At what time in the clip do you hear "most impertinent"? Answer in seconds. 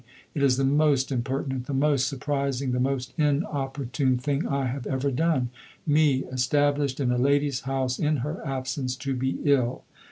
0.63-1.67